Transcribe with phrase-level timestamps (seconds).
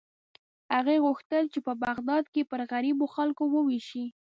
[0.75, 4.05] هغې غوښتل چې په بغداد کې یې پر غریبو خلکو ووېشي.